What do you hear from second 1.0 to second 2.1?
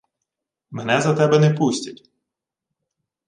за тебе не пустять.